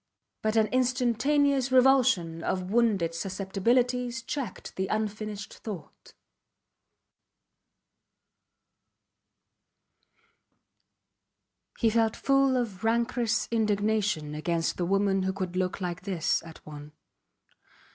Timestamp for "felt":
11.91-12.15